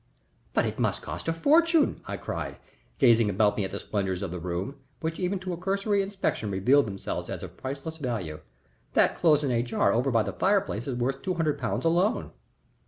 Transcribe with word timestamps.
"But 0.55 0.65
it 0.65 0.79
must 0.79 1.03
cost 1.03 1.27
a 1.27 1.31
fortune!" 1.33 2.01
I 2.07 2.17
cried, 2.17 2.57
gazing 2.97 3.29
about 3.29 3.55
me 3.55 3.65
at 3.65 3.69
the 3.69 3.79
splendors 3.79 4.23
of 4.23 4.31
the 4.31 4.39
room, 4.39 4.77
which 4.99 5.19
even 5.19 5.37
to 5.37 5.53
a 5.53 5.57
cursory 5.57 6.01
inspection 6.01 6.49
revealed 6.49 6.87
themselves 6.87 7.29
as 7.29 7.43
of 7.43 7.55
priceless 7.55 7.97
value. 7.97 8.39
"That 8.95 9.15
cloisonné 9.15 9.63
jar 9.63 9.93
over 9.93 10.09
by 10.09 10.23
the 10.23 10.33
fireplace 10.33 10.87
is 10.87 10.97
worth 10.97 11.21
two 11.21 11.35
hundred 11.35 11.59
pounds 11.59 11.85
alone." 11.85 12.31